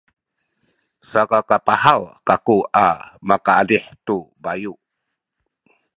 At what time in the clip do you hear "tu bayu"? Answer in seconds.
4.05-4.73